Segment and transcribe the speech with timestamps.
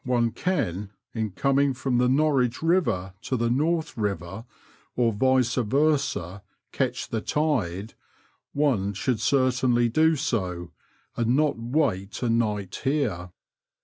[0.03, 4.45] 57 one can, in coming from the Norwich Eiver to the North Elver,
[4.95, 10.71] or vice versa, catch the tide,"one should certainly do so,
[11.15, 13.29] and not wait a night here."